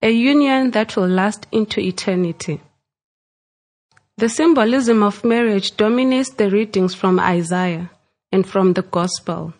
a 0.01 0.09
union 0.09 0.71
that 0.71 0.95
will 0.95 1.07
last 1.07 1.45
into 1.51 1.79
eternity. 1.79 2.59
The 4.17 4.29
symbolism 4.29 5.03
of 5.03 5.23
marriage 5.23 5.77
dominates 5.77 6.31
the 6.31 6.49
readings 6.49 6.95
from 6.95 7.19
Isaiah 7.19 7.91
and 8.31 8.47
from 8.47 8.73
the 8.73 8.81
Gospel. 8.81 9.53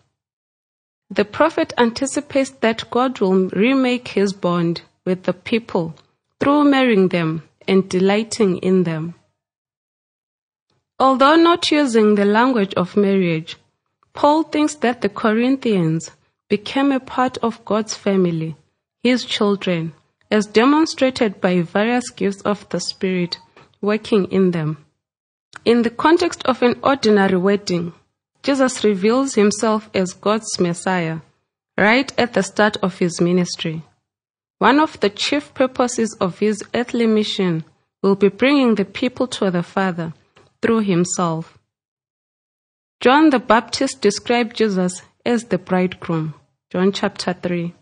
The 1.10 1.26
prophet 1.26 1.74
anticipates 1.78 2.52
that 2.62 2.90
God 2.90 3.20
will 3.20 3.50
remake 3.50 4.10
his 4.10 4.34
bond 4.34 4.82
with 5.06 5.24
the 5.24 5.34
people 5.34 5.96
through 6.40 6.64
marrying 6.64 7.10
them 7.10 7.44
and 7.68 7.88
delighting 7.88 8.58
in 8.58 8.84
them. 8.84 9.16
Although 11.02 11.36
not 11.36 11.72
using 11.72 12.14
the 12.14 12.26
language 12.26 12.76
of 12.76 12.96
marriage, 12.96 13.58
Paul 14.14 14.44
thinks 14.44 14.76
that 14.76 15.02
the 15.02 15.10
Corinthians 15.10 16.12
became 16.48 16.92
a 16.92 17.00
part 17.00 17.40
of 17.40 17.66
God's 17.66 17.96
family, 17.96 18.56
his 19.02 19.26
children, 19.26 19.94
as 20.30 20.46
demonstrated 20.46 21.42
by 21.42 21.62
various 21.62 22.12
gifts 22.12 22.42
of 22.44 22.70
the 22.70 22.80
Spirit 22.80 23.40
working 23.82 24.26
in 24.26 24.52
them. 24.52 24.78
In 25.66 25.82
the 25.82 25.90
context 25.90 26.44
of 26.46 26.62
an 26.62 26.76
ordinary 26.84 27.38
wedding, 27.38 27.94
Jesus 28.44 28.84
reveals 28.84 29.34
himself 29.34 29.90
as 29.96 30.14
God's 30.14 30.60
Messiah 30.60 31.22
right 31.80 32.14
at 32.16 32.34
the 32.34 32.44
start 32.44 32.78
of 32.84 33.00
his 33.00 33.20
ministry. 33.20 33.82
One 34.60 34.80
of 34.80 35.00
the 35.00 35.10
chief 35.10 35.52
purposes 35.56 36.16
of 36.22 36.38
his 36.38 36.64
earthly 36.76 37.08
mission 37.08 37.64
will 38.04 38.14
be 38.14 38.28
bringing 38.28 38.76
the 38.76 38.86
people 38.86 39.26
to 39.26 39.50
the 39.50 39.64
Father 39.64 40.14
through 40.62 40.80
himself. 40.80 41.58
John 43.00 43.30
the 43.30 43.40
Baptist 43.40 44.02
described 44.02 44.58
Jesus 44.58 45.02
as 45.26 45.46
the 45.46 45.58
bridegroom. 45.58 46.36
John 46.72 46.92
chapter 46.92 47.34
3 47.34 47.74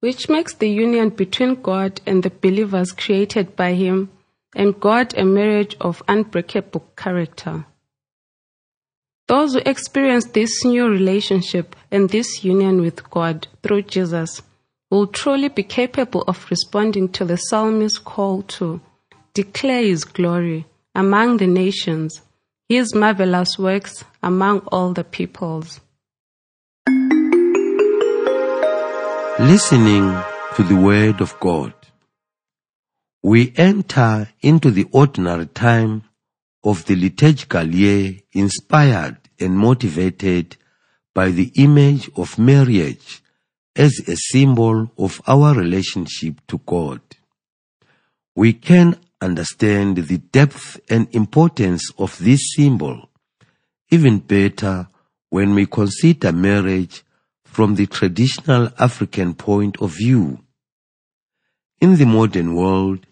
which 0.00 0.30
makes 0.30 0.54
the 0.54 0.68
union 0.68 1.10
between 1.10 1.60
God 1.60 2.00
and 2.06 2.22
the 2.22 2.30
believers 2.30 2.92
created 2.92 3.54
by 3.54 3.74
Him 3.74 4.10
and 4.54 4.80
God 4.80 5.16
a 5.16 5.24
marriage 5.24 5.76
of 5.80 6.02
unbreakable 6.08 6.86
character. 6.96 7.66
Those 9.28 9.54
who 9.54 9.60
experience 9.64 10.26
this 10.26 10.64
new 10.64 10.88
relationship 10.88 11.76
and 11.90 12.08
this 12.08 12.42
union 12.42 12.80
with 12.80 13.08
God 13.10 13.46
through 13.62 13.82
Jesus 13.82 14.42
will 14.90 15.06
truly 15.06 15.48
be 15.48 15.62
capable 15.62 16.22
of 16.22 16.50
responding 16.50 17.10
to 17.10 17.24
the 17.24 17.36
psalmist's 17.36 17.98
call 17.98 18.42
to 18.42 18.80
declare 19.34 19.82
His 19.82 20.04
glory 20.04 20.66
among 21.00 21.38
the 21.38 21.46
nations, 21.46 22.20
His 22.68 22.94
marvelous 22.94 23.58
works 23.58 24.04
among 24.22 24.58
all 24.70 24.92
the 24.92 25.02
peoples. 25.02 25.80
Listening 29.38 30.04
to 30.56 30.62
the 30.62 30.76
Word 30.76 31.22
of 31.22 31.40
God. 31.40 31.72
We 33.22 33.54
enter 33.56 34.28
into 34.42 34.70
the 34.70 34.86
ordinary 34.92 35.46
time 35.46 36.02
of 36.62 36.84
the 36.84 36.96
liturgical 36.96 37.66
year 37.66 38.16
inspired 38.32 39.16
and 39.38 39.56
motivated 39.56 40.58
by 41.14 41.30
the 41.30 41.50
image 41.54 42.10
of 42.14 42.38
marriage 42.38 43.22
as 43.74 43.92
a 44.06 44.16
symbol 44.16 44.90
of 44.98 45.22
our 45.26 45.54
relationship 45.54 46.34
to 46.48 46.58
God. 46.66 47.00
We 48.36 48.52
can 48.52 48.98
understand 49.20 49.96
the 49.96 50.18
depth 50.18 50.80
and 50.88 51.14
importance 51.14 51.90
of 51.98 52.18
this 52.18 52.40
symbol 52.54 53.10
even 53.90 54.18
better 54.18 54.88
when 55.30 55.54
we 55.54 55.66
consider 55.66 56.32
marriage 56.32 57.04
from 57.44 57.74
the 57.74 57.86
traditional 57.86 58.68
African 58.78 59.34
point 59.34 59.76
of 59.80 59.96
view. 59.96 60.38
In 61.80 61.96
the 61.96 62.06
modern 62.06 62.54
world, 62.54 63.06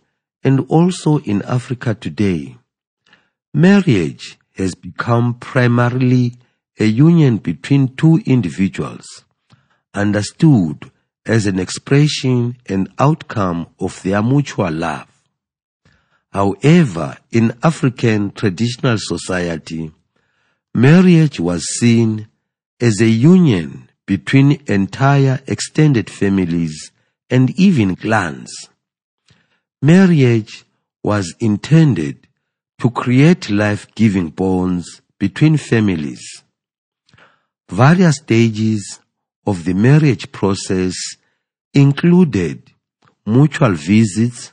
and 0.44 0.60
also 0.68 1.18
in 1.18 1.42
Africa 1.42 1.94
today, 1.94 2.56
marriage 3.52 4.38
has 4.56 4.74
become 4.74 5.34
primarily 5.34 6.34
a 6.78 6.84
union 6.84 7.38
between 7.38 7.96
two 7.96 8.20
individuals, 8.24 9.24
understood 9.94 10.90
as 11.26 11.46
an 11.46 11.58
expression 11.58 12.56
and 12.66 12.88
outcome 12.98 13.66
of 13.80 14.00
their 14.02 14.22
mutual 14.22 14.70
love. 14.70 15.08
However, 16.38 17.16
in 17.32 17.58
African 17.64 18.30
traditional 18.30 18.96
society, 18.96 19.90
marriage 20.72 21.40
was 21.40 21.64
seen 21.80 22.28
as 22.80 23.00
a 23.00 23.08
union 23.08 23.90
between 24.06 24.62
entire 24.68 25.40
extended 25.48 26.08
families 26.08 26.92
and 27.28 27.50
even 27.58 27.96
clans. 27.96 28.52
Marriage 29.82 30.64
was 31.02 31.34
intended 31.40 32.28
to 32.80 32.88
create 32.88 33.50
life-giving 33.50 34.28
bonds 34.30 35.02
between 35.18 35.56
families. 35.56 36.44
Various 37.68 38.18
stages 38.18 39.00
of 39.44 39.64
the 39.64 39.74
marriage 39.74 40.30
process 40.30 40.94
included 41.74 42.70
mutual 43.26 43.72
visits, 43.72 44.52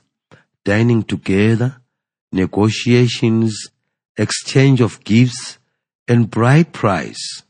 dining 0.65 1.03
together, 1.03 1.77
negotiations, 2.31 3.69
exchange 4.17 4.81
of 4.81 5.01
gifts, 5.03 5.59
and 6.07 6.29
bride 6.29 6.73
price. 6.73 7.43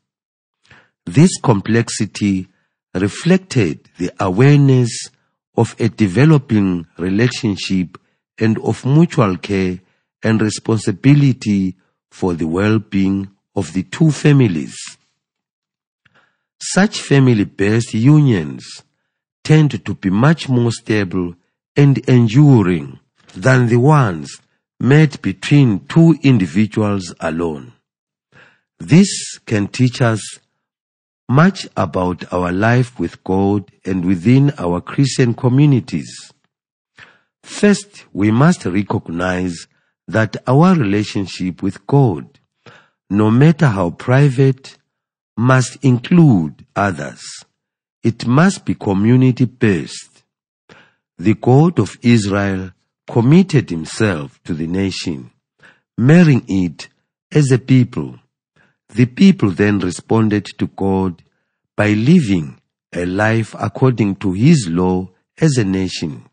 This 1.05 1.31
complexity 1.41 2.47
reflected 2.93 3.89
the 3.97 4.11
awareness 4.19 5.09
of 5.55 5.75
a 5.79 5.89
developing 5.89 6.85
relationship 6.97 7.97
and 8.37 8.59
of 8.59 8.85
mutual 8.85 9.37
care 9.37 9.79
and 10.21 10.41
responsibility 10.41 11.75
for 12.11 12.33
the 12.33 12.47
well-being 12.47 13.29
of 13.55 13.71
the 13.73 13.83
two 13.83 14.11
families. 14.11 14.75
Such 16.61 17.01
family-based 17.01 17.93
unions 17.93 18.83
tend 19.43 19.85
to 19.85 19.93
be 19.93 20.09
much 20.09 20.49
more 20.49 20.71
stable 20.71 21.35
and 21.77 21.97
enduring 22.09 22.99
than 23.35 23.67
the 23.67 23.77
ones 23.77 24.41
made 24.79 25.21
between 25.21 25.85
two 25.87 26.15
individuals 26.23 27.13
alone. 27.19 27.73
This 28.79 29.37
can 29.45 29.67
teach 29.67 30.01
us 30.01 30.21
much 31.27 31.67
about 31.75 32.31
our 32.31 32.51
life 32.51 32.99
with 32.99 33.23
God 33.23 33.71
and 33.83 34.05
within 34.05 34.51
our 34.57 34.81
Christian 34.81 35.33
communities. 35.33 36.31
First, 37.43 38.05
we 38.13 38.31
must 38.31 38.65
recognize 38.65 39.67
that 40.07 40.37
our 40.45 40.75
relationship 40.75 41.63
with 41.63 41.85
God, 41.87 42.39
no 43.09 43.31
matter 43.31 43.67
how 43.67 43.91
private, 43.91 44.77
must 45.37 45.83
include 45.83 46.65
others. 46.75 47.23
It 48.03 48.27
must 48.27 48.65
be 48.65 48.75
community 48.75 49.45
based. 49.45 50.23
The 51.17 51.33
God 51.33 51.79
of 51.79 51.97
Israel 52.01 52.71
committed 53.09 53.69
himself 53.69 54.41
to 54.43 54.53
the 54.53 54.67
nation, 54.67 55.31
marrying 55.97 56.43
it 56.47 56.89
as 57.31 57.51
a 57.51 57.59
people. 57.59 58.19
The 58.89 59.05
people 59.05 59.51
then 59.51 59.79
responded 59.79 60.45
to 60.57 60.67
God 60.67 61.23
by 61.75 61.89
living 61.89 62.59
a 62.93 63.05
life 63.05 63.55
according 63.59 64.15
to 64.17 64.33
his 64.33 64.67
law 64.69 65.09
as 65.37 65.57
a 65.57 65.65
nation. 65.65 66.25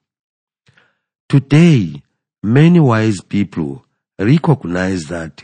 Today, 1.28 2.02
many 2.42 2.78
wise 2.78 3.20
people 3.20 3.84
recognize 4.18 5.04
that 5.04 5.42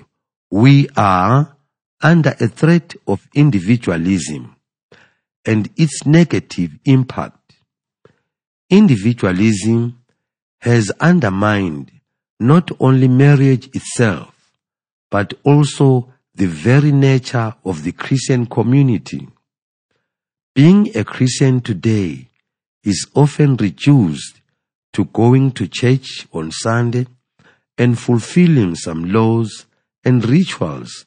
we 0.51 0.88
are 0.97 1.57
under 2.01 2.35
a 2.41 2.47
threat 2.47 2.95
of 3.07 3.27
individualism 3.35 4.55
and 5.45 5.71
its 5.77 6.07
negative 6.07 6.79
impact. 6.85 7.55
Individualism 8.71 9.99
has 10.61 10.90
undermined 11.01 11.92
not 12.40 12.71
only 12.81 13.09
marriage 13.09 13.68
itself, 13.75 14.35
but 15.11 15.35
also 15.44 16.12
the 16.35 16.47
very 16.47 16.92
nature 16.92 17.55
of 17.64 17.83
the 17.83 17.92
Christian 17.92 18.47
community. 18.47 19.29
Being 20.55 20.97
a 20.97 21.05
Christian 21.05 21.61
today 21.61 22.29
is 22.85 23.07
often 23.14 23.57
reduced 23.57 24.40
to 24.92 25.05
going 25.07 25.53
to 25.53 25.68
church 25.68 26.27
on 26.33 26.51
Sunday 26.51 27.07
and 27.77 27.99
fulfilling 27.99 28.75
some 28.75 29.12
laws 29.12 29.66
and 30.05 30.25
rituals 30.25 31.07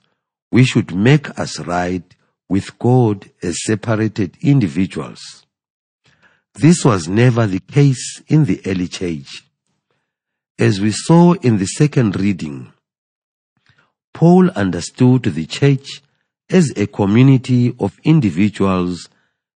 which 0.50 0.68
should 0.68 0.96
make 0.96 1.38
us 1.40 1.60
right 1.60 2.04
with 2.50 2.78
God 2.78 3.30
as 3.42 3.64
separated 3.64 4.38
individuals. 4.42 5.41
This 6.54 6.84
was 6.84 7.08
never 7.08 7.48
the 7.48 7.60
case 7.60 8.22
in 8.28 8.46
the 8.46 8.62
early 8.66 8.88
church. 8.88 9.44
As 10.60 10.82
we 10.82 10.92
saw 10.92 11.34
in 11.34 11.58
the 11.58 11.66
second 11.66 12.20
reading, 12.20 12.72
Paul 14.14 14.50
understood 14.52 15.24
the 15.24 15.46
church 15.46 16.02
as 16.50 16.72
a 16.76 16.88
community 16.88 17.74
of 17.80 17.98
individuals 18.04 19.10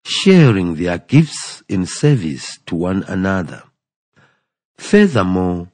sharing 0.04 0.76
their 0.76 0.98
gifts 0.98 1.62
in 1.68 1.86
service 1.86 2.58
to 2.66 2.76
one 2.76 3.02
another. 3.04 3.64
Furthermore, 4.76 5.68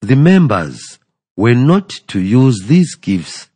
the 0.00 0.16
members 0.16 0.98
were 1.36 1.54
not 1.54 1.88
to 2.08 2.20
use 2.20 2.64
these 2.66 2.94
gifts 2.96 3.48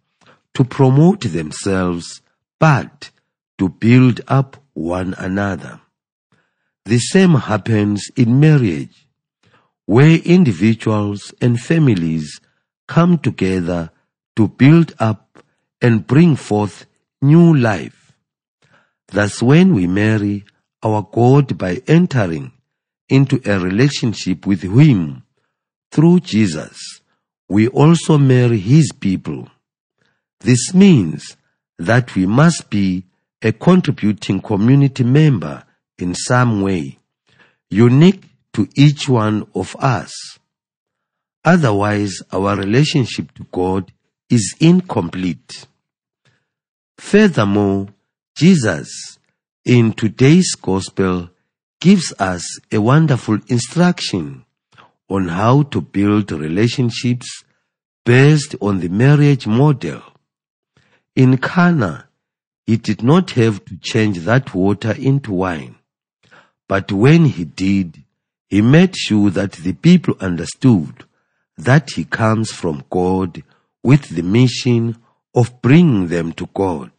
to 0.54 0.64
promote 0.64 1.20
themselves, 1.22 2.22
but 2.58 3.10
to 3.58 3.68
build 3.68 4.20
up 4.28 4.56
one 4.74 5.14
another. 5.18 5.80
The 6.88 6.98
same 6.98 7.34
happens 7.34 8.10
in 8.16 8.40
marriage, 8.40 9.06
where 9.84 10.16
individuals 10.24 11.34
and 11.38 11.60
families 11.60 12.40
come 12.86 13.18
together 13.18 13.90
to 14.36 14.48
build 14.48 14.94
up 14.98 15.44
and 15.82 16.06
bring 16.06 16.34
forth 16.34 16.86
new 17.20 17.54
life. 17.54 18.14
Thus, 19.08 19.42
when 19.42 19.74
we 19.74 19.86
marry 19.86 20.46
our 20.82 21.02
God 21.02 21.58
by 21.58 21.82
entering 21.86 22.52
into 23.10 23.38
a 23.44 23.60
relationship 23.60 24.46
with 24.46 24.62
Him 24.62 25.24
through 25.92 26.20
Jesus, 26.20 27.02
we 27.50 27.68
also 27.68 28.16
marry 28.16 28.60
His 28.60 28.92
people. 28.98 29.50
This 30.40 30.72
means 30.72 31.36
that 31.78 32.14
we 32.14 32.24
must 32.24 32.70
be 32.70 33.04
a 33.42 33.52
contributing 33.52 34.40
community 34.40 35.04
member 35.04 35.64
in 35.98 36.14
some 36.14 36.62
way, 36.62 36.98
unique 37.70 38.24
to 38.52 38.68
each 38.74 39.08
one 39.08 39.46
of 39.54 39.76
us. 39.76 40.38
Otherwise, 41.44 42.22
our 42.32 42.56
relationship 42.56 43.32
to 43.34 43.44
God 43.52 43.92
is 44.28 44.54
incomplete. 44.60 45.66
Furthermore, 46.98 47.88
Jesus 48.36 49.18
in 49.64 49.92
today's 49.92 50.54
gospel 50.54 51.30
gives 51.80 52.12
us 52.18 52.42
a 52.72 52.80
wonderful 52.80 53.38
instruction 53.48 54.44
on 55.08 55.28
how 55.28 55.62
to 55.62 55.80
build 55.80 56.30
relationships 56.32 57.44
based 58.04 58.54
on 58.60 58.80
the 58.80 58.88
marriage 58.88 59.46
model. 59.46 60.02
In 61.14 61.38
Cana, 61.38 62.08
he 62.66 62.76
did 62.76 63.02
not 63.02 63.30
have 63.32 63.64
to 63.64 63.76
change 63.78 64.20
that 64.20 64.54
water 64.54 64.92
into 64.92 65.32
wine. 65.32 65.77
But 66.68 66.92
when 66.92 67.24
he 67.24 67.44
did, 67.44 68.04
he 68.48 68.62
made 68.62 68.96
sure 68.96 69.30
that 69.30 69.52
the 69.52 69.72
people 69.72 70.14
understood 70.20 71.04
that 71.56 71.90
he 71.90 72.04
comes 72.04 72.52
from 72.52 72.84
God 72.90 73.42
with 73.82 74.10
the 74.10 74.22
mission 74.22 74.96
of 75.34 75.60
bringing 75.60 76.08
them 76.08 76.32
to 76.34 76.48
God. 76.54 76.90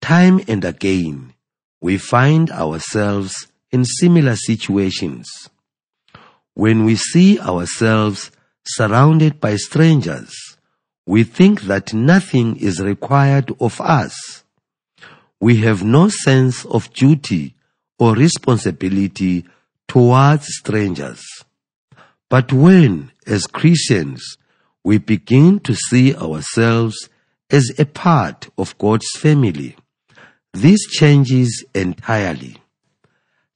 Time 0.00 0.40
and 0.48 0.64
again, 0.64 1.34
we 1.80 1.98
find 1.98 2.50
ourselves 2.50 3.46
in 3.70 3.84
similar 3.84 4.36
situations. 4.36 5.50
When 6.54 6.84
we 6.84 6.96
see 6.96 7.38
ourselves 7.38 8.30
surrounded 8.64 9.40
by 9.40 9.56
strangers, 9.56 10.34
we 11.06 11.22
think 11.24 11.62
that 11.62 11.94
nothing 11.94 12.56
is 12.56 12.80
required 12.80 13.52
of 13.60 13.80
us. 13.80 14.44
We 15.40 15.58
have 15.58 15.84
no 15.84 16.08
sense 16.08 16.64
of 16.64 16.92
duty 16.92 17.55
or 17.98 18.14
responsibility 18.14 19.44
towards 19.88 20.46
strangers. 20.48 21.24
But 22.28 22.52
when, 22.52 23.12
as 23.26 23.46
Christians, 23.46 24.36
we 24.84 24.98
begin 24.98 25.60
to 25.60 25.74
see 25.74 26.14
ourselves 26.14 27.08
as 27.50 27.72
a 27.78 27.86
part 27.86 28.48
of 28.58 28.78
God's 28.78 29.10
family, 29.16 29.76
this 30.52 30.80
changes 30.86 31.64
entirely. 31.74 32.56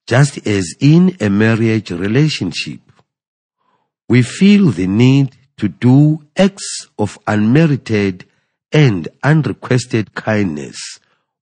Just 0.06 0.44
as 0.46 0.74
in 0.80 1.16
a 1.20 1.30
marriage 1.30 1.90
relationship, 1.90 2.80
we 4.08 4.22
feel 4.22 4.70
the 4.72 4.88
need 4.88 5.36
to 5.56 5.68
do 5.68 6.24
acts 6.36 6.88
of 6.98 7.16
unmerited 7.28 8.24
and 8.72 9.06
unrequested 9.22 10.14
kindness 10.16 10.98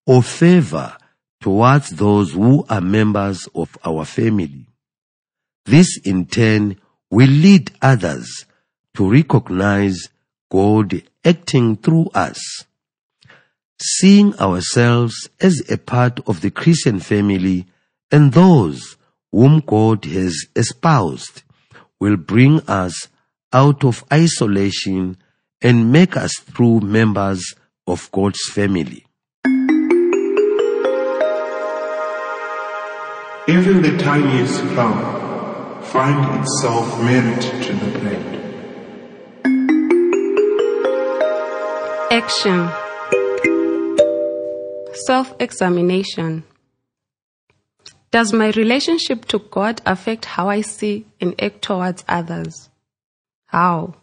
or 0.07 0.23
favor 0.23 0.98
towards 1.41 1.91
those 1.91 2.33
who 2.33 2.65
are 2.69 2.81
members 2.81 3.49
of 3.55 3.77
our 3.85 4.05
family. 4.05 4.67
This 5.65 5.99
in 6.05 6.27
turn 6.27 6.79
will 7.11 7.29
lead 7.29 7.71
others 7.81 8.47
to 8.95 9.11
recognize 9.11 10.09
God 10.51 11.03
acting 11.25 11.77
through 11.77 12.11
us. 12.15 12.65
Seeing 13.81 14.35
ourselves 14.39 15.29
as 15.41 15.63
a 15.71 15.79
part 15.79 16.21
of 16.27 16.41
the 16.41 16.51
Christian 16.51 16.99
family 16.99 17.67
and 18.11 18.33
those 18.33 18.97
whom 19.31 19.61
God 19.61 20.05
has 20.07 20.47
espoused 20.57 21.43
will 22.01 22.17
bring 22.17 22.61
us 22.63 23.09
out 23.53 23.85
of 23.85 24.05
isolation 24.13 25.17
and 25.61 25.93
make 25.93 26.17
us 26.17 26.33
true 26.55 26.81
members 26.81 27.55
of 27.87 28.11
God's 28.11 28.43
family. 28.51 29.05
Even 33.49 33.81
the 33.81 33.97
tiniest 33.97 34.61
flower 34.61 35.83
find 35.85 36.39
itself 36.39 37.01
married 37.01 37.41
to 37.41 37.73
the 37.73 37.99
bread. 37.99 38.35
Action 42.11 42.69
Self 45.07 45.35
examination. 45.41 46.45
Does 48.11 48.35
my 48.35 48.51
relationship 48.51 49.25
to 49.29 49.39
God 49.39 49.81
affect 49.87 50.27
how 50.27 50.51
I 50.51 50.61
see 50.61 51.07
and 51.19 51.35
act 51.43 51.63
towards 51.63 52.05
others? 52.07 52.69
How? 53.47 53.95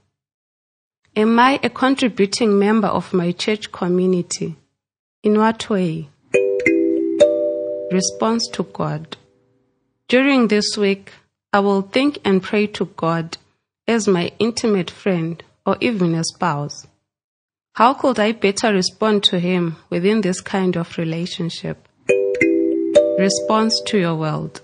Am 1.15 1.37
I 1.37 1.59
a 1.61 1.69
contributing 1.69 2.57
member 2.57 2.87
of 2.87 3.13
my 3.13 3.31
church 3.31 3.71
community? 3.71 4.55
In 5.21 5.37
what 5.37 5.69
way? 5.69 6.09
Response 7.91 8.47
to 8.53 8.63
God. 8.63 9.17
During 10.07 10.49
this 10.49 10.77
week, 10.77 11.11
I 11.51 11.61
will 11.61 11.81
think 11.81 12.19
and 12.23 12.43
pray 12.43 12.67
to 12.67 12.85
God 12.85 13.37
as 13.87 14.07
my 14.07 14.31
intimate 14.37 14.91
friend 14.91 15.43
or 15.65 15.77
even 15.81 16.13
a 16.13 16.23
spouse. 16.23 16.85
How 17.73 17.95
could 17.95 18.19
I 18.19 18.31
better 18.31 18.71
respond 18.71 19.23
to 19.25 19.39
Him 19.39 19.77
within 19.89 20.21
this 20.21 20.41
kind 20.41 20.77
of 20.77 20.97
relationship? 20.99 21.87
Response 23.17 23.81
to 23.87 23.97
your 23.97 24.15
world. 24.15 24.61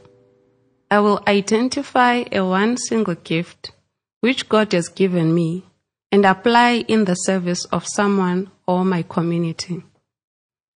I 0.92 1.00
will 1.00 1.24
identify 1.28 2.26
a 2.32 2.46
one 2.46 2.78
single 2.78 3.16
gift 3.16 3.72
which 4.20 4.48
God 4.48 4.74
has 4.74 4.90
given 4.90 5.34
me 5.34 5.64
and 6.12 6.24
apply 6.24 6.86
in 6.88 7.06
the 7.06 7.16
service 7.16 7.66
of 7.66 7.88
someone 7.88 8.52
or 8.68 8.86
my 8.86 9.02
community. 9.02 9.84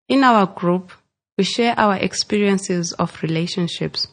In 0.07 0.23
our 0.23 0.47
group, 0.47 0.91
we 1.37 1.43
share 1.43 1.77
our 1.77 1.97
experiences 1.97 2.93
of 2.93 3.21
relationships, 3.21 4.07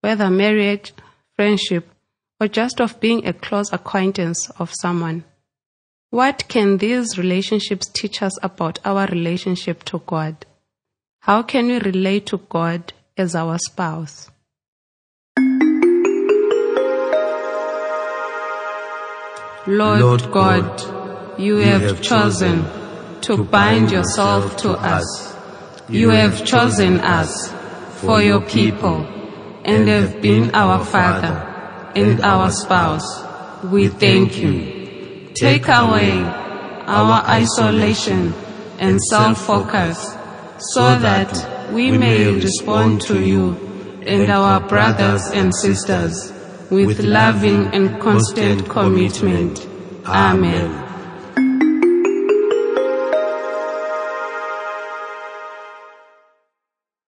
whether 0.00 0.30
marriage, 0.30 0.92
friendship, 1.36 1.88
or 2.40 2.48
just 2.48 2.80
of 2.80 2.98
being 3.00 3.26
a 3.26 3.32
close 3.32 3.72
acquaintance 3.72 4.50
of 4.58 4.72
someone. 4.72 5.24
What 6.10 6.48
can 6.48 6.78
these 6.78 7.18
relationships 7.18 7.86
teach 7.86 8.22
us 8.22 8.32
about 8.42 8.78
our 8.84 9.06
relationship 9.06 9.84
to 9.84 10.02
God? 10.06 10.46
How 11.20 11.42
can 11.42 11.66
we 11.66 11.78
relate 11.78 12.26
to 12.26 12.38
God 12.38 12.92
as 13.16 13.34
our 13.34 13.58
spouse? 13.58 14.30
Lord, 19.66 20.00
Lord 20.00 20.22
God, 20.32 20.78
God, 20.78 21.38
you, 21.38 21.58
have, 21.58 22.00
chosen 22.00 22.64
to 23.20 23.44
bind 23.44 23.92
yourself 23.92 24.56
to 24.56 24.70
us. 24.70 25.36
You 25.88 26.08
have 26.08 26.44
chosen 26.44 26.98
us 27.00 27.52
for 28.00 28.22
your 28.22 28.40
people 28.40 29.19
and 29.64 29.88
have 29.88 30.20
been 30.22 30.54
our 30.54 30.84
Father 30.84 31.46
and 31.94 32.20
our 32.20 32.50
spouse. 32.50 33.06
We 33.64 33.88
thank 33.88 34.38
you. 34.38 35.30
Take 35.34 35.68
away 35.68 36.22
our 36.86 37.22
isolation 37.26 38.34
and 38.78 39.00
self-focus 39.00 40.16
so 40.74 40.98
that 40.98 41.72
we 41.72 41.90
may 41.90 42.32
respond 42.34 43.00
to 43.02 43.22
you 43.22 44.02
and 44.06 44.30
our 44.30 44.60
brothers 44.66 45.22
and 45.32 45.54
sisters 45.54 46.32
with 46.70 47.00
loving 47.00 47.66
and 47.68 48.00
constant 48.00 48.68
commitment. 48.68 49.66
Amen. 50.06 50.79